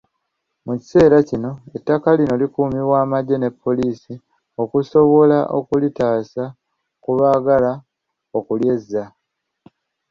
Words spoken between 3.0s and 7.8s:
magye ne poliisi okusobola okulitaasa ku baagala